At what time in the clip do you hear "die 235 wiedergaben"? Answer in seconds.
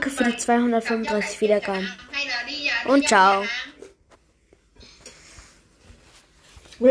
0.24-1.92